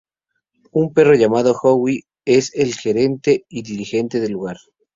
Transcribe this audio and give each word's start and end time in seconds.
Un 0.71 0.91
perro 0.95 1.13
llamado 1.13 1.53
Howie 1.61 2.05
es 2.25 2.55
el 2.55 2.73
gerente 2.73 3.45
y 3.49 3.61
dirigente 3.61 4.19
del 4.19 4.31
lugar. 4.31 4.57